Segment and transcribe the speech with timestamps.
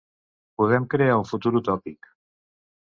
[0.61, 2.13] Podem crear un futur utòpic.